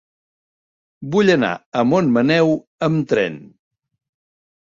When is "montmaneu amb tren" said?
1.91-3.39